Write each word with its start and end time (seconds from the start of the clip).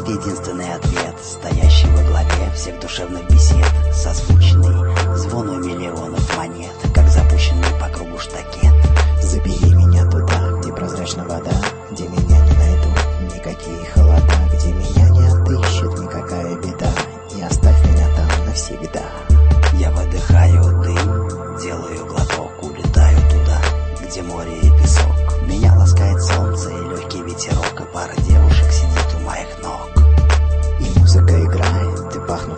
Вот 0.00 0.08
единственный 0.08 0.72
ответ, 0.72 1.14
стоящий 1.22 1.86
во 1.88 2.02
главе 2.04 2.50
всех 2.54 2.80
душевных 2.80 3.22
бесед, 3.28 3.66
созвучный 3.92 5.18
звону 5.18 5.58
миллионов 5.58 6.38
монет, 6.38 6.72
как 6.94 7.06
запущенный 7.06 7.78
по 7.78 7.86
кругу 7.90 8.18
штакет. 8.18 8.72
Забери 9.22 9.74
меня 9.74 10.06
туда, 10.06 10.52
где 10.58 10.72
прозрачна 10.72 11.24
вода, 11.24 11.52
где 11.90 12.08
меня 12.08 12.40
не 12.40 12.56
найдут 12.56 13.36
никакие 13.36 13.84
холода, 13.92 14.32
где 14.54 14.72
меня 14.72 15.10
не 15.10 15.26
отыщет 15.26 15.98
никакая 15.98 16.56
беда, 16.56 16.92
и 17.36 17.42
оставь 17.42 17.84
меня 17.84 18.08
там 18.16 18.46
навсегда. 18.46 19.04
Я 19.74 19.90
выдыхаю 19.90 20.82
дым, 20.82 21.58
делаю 21.58 22.06
глоток, 22.06 22.50
улетаю 22.62 23.18
туда, 23.28 23.60
где 24.02 24.22
море 24.22 24.60
и 24.62 24.70
песок. 24.80 25.42
Меня 25.42 25.76
ласкает 25.76 26.22
солнце 26.22 26.70
и 26.70 26.88
легкий 26.88 27.22
ветерок, 27.22 27.80
и 27.80 27.92
пара 27.92 28.14
девушек 28.22 28.72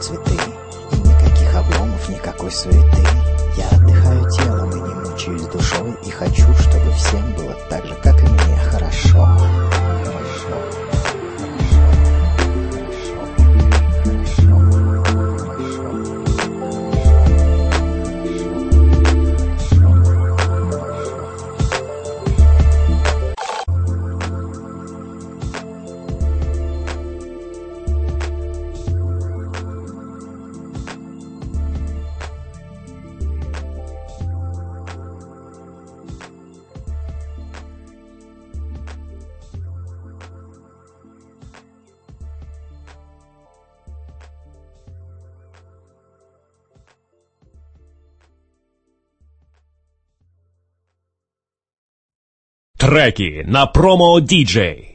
цветы, 0.02 0.34
и 0.90 0.96
никаких 0.96 1.54
обломов, 1.54 2.08
никакой 2.08 2.50
суеты. 2.50 3.31
Треки 52.82 53.44
на 53.46 53.66
промо-диджей. 53.66 54.91